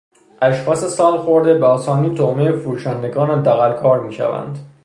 [0.41, 4.57] اشخاص سالخورده به آسانی طعمهی فروشندگان دغلکار میشوند.